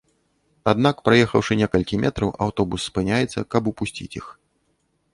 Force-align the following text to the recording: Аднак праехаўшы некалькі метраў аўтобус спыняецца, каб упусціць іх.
Аднак 0.71 0.95
праехаўшы 1.09 1.57
некалькі 1.61 2.01
метраў 2.07 2.33
аўтобус 2.49 2.79
спыняецца, 2.89 3.39
каб 3.55 3.63
упусціць 3.75 4.13
іх. 4.21 4.25